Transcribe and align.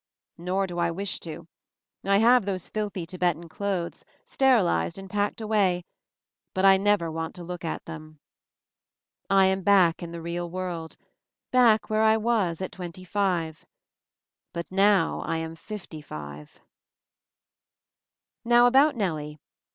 Nor 0.39 0.65
do 0.65 0.79
I 0.79 0.89
wish 0.89 1.19
to. 1.19 1.47
I 2.03 2.17
have 2.17 2.43
those 2.47 2.69
filthy 2.69 3.05
Tibetan 3.05 3.47
clothes, 3.47 4.03
sterilized 4.25 4.97
and 4.97 5.07
packed 5.07 5.39
away, 5.39 5.83
but 6.55 6.65
I 6.65 6.77
never 6.77 7.11
want 7.11 7.35
to 7.35 7.43
look 7.43 7.63
at 7.63 7.85
them. 7.85 8.19
I 9.29 9.45
am 9.45 9.61
back 9.61 10.01
in 10.01 10.09
the 10.09 10.19
real 10.19 10.49
world, 10.49 10.97
back 11.51 11.87
where 11.87 12.01
I 12.01 12.17
was 12.17 12.61
at 12.61 12.71
twenty 12.71 13.03
five. 13.03 13.63
But 14.53 14.65
now 14.71 15.19
I 15.19 15.37
am 15.37 15.55
fifty 15.55 16.01
five 16.01 16.49
—^_•••• 16.49 16.51
Now, 18.43 18.65
about 18.65 18.95
Nellie. 18.95 19.37